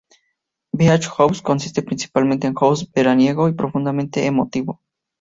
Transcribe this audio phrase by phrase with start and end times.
[0.73, 4.81] Beach House consiste principalmente en house veraniego y profundamente emotivo.